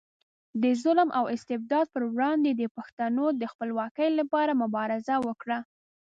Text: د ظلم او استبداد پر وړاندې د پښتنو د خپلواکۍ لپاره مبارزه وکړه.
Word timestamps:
د 0.61 0.63
ظلم 0.83 1.09
او 1.17 1.23
استبداد 1.35 1.85
پر 1.93 2.03
وړاندې 2.15 2.51
د 2.55 2.63
پښتنو 2.75 3.25
د 3.41 3.43
خپلواکۍ 3.53 4.09
لپاره 4.19 4.59
مبارزه 4.63 5.15
وکړه. 5.27 5.57